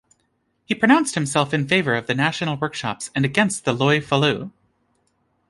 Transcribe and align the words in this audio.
He 0.65 0.73
pronounced 0.73 1.13
himself 1.13 1.53
in 1.53 1.67
favour 1.67 1.93
of 1.93 2.07
the 2.07 2.15
national 2.15 2.57
workshops 2.57 3.11
and 3.13 3.23
against 3.23 3.65
the 3.65 3.71
loi 3.73 4.01
Falloux. 4.01 4.51